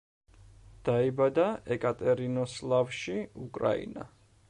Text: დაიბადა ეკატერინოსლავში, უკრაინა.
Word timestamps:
დაიბადა 0.87 1.45
ეკატერინოსლავში, 1.77 3.23
უკრაინა. 3.47 4.13